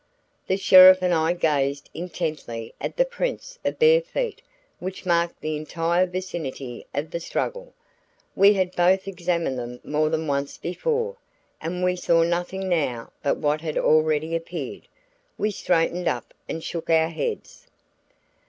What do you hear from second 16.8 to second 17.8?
our heads.